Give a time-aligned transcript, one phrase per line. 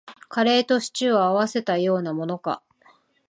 [0.29, 2.63] カレーとシチューを合わせたようなものか